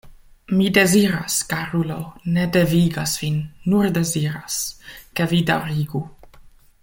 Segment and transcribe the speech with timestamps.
[0.59, 1.97] Mi deziras, karulo,
[2.37, 3.37] ne devigas vin,
[3.73, 4.59] nur deziras,
[5.19, 6.05] ke vi daŭrigu.